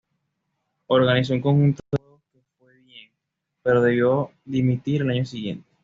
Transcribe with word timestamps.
Organizó 0.87 1.35
un 1.35 1.41
conjunto 1.41 1.83
de 1.91 1.99
juegos 2.01 2.21
que 2.33 2.39
fue 2.57 2.75
bien, 2.81 3.11
pero 3.61 3.83
debió 3.83 4.31
dimitir 4.45 5.03
al 5.03 5.11
año 5.11 5.25
siguiente. 5.25 5.63